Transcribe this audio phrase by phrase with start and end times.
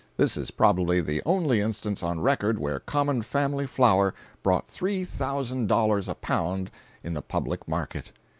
[0.17, 5.67] This is probably the only instance on record where common family flour brought three thousand
[5.67, 6.71] dollars a pound
[7.03, 8.11] in the public market.